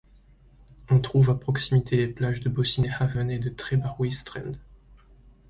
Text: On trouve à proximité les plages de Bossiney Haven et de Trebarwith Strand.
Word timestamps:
On 0.89 0.99
trouve 0.99 1.29
à 1.29 1.35
proximité 1.35 1.95
les 1.95 2.07
plages 2.07 2.39
de 2.39 2.49
Bossiney 2.49 2.89
Haven 2.89 3.29
et 3.29 3.37
de 3.37 3.49
Trebarwith 3.49 4.13
Strand. 4.13 4.53